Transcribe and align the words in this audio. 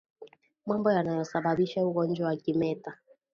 Mambo 0.65 0.91
yanayosababisha 0.91 1.85
ugonjwa 1.85 2.27
wa 2.27 2.35
kimeta 2.35 2.97